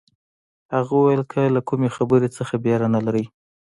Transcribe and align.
هغه 0.75 0.93
وویل 0.95 1.23
که 1.31 1.41
له 1.55 1.61
کومې 1.67 1.89
خبرې 1.95 2.27
څه 2.35 2.41
بېره 2.63 2.87
نه 2.95 2.99
لرئ. 3.05 3.25